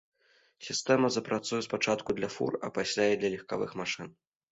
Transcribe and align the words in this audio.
Сістэма 0.67 1.09
запрацуе 1.15 1.59
спачатку 1.67 2.15
для 2.21 2.29
фур, 2.37 2.57
а 2.69 2.71
пасля 2.79 3.05
і 3.13 3.19
для 3.21 3.29
легкавых 3.35 3.77
машын. 3.83 4.09